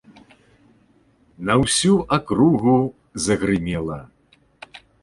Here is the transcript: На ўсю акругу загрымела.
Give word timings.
На 1.49 1.53
ўсю 1.65 1.93
акругу 2.17 2.75
загрымела. 3.29 3.99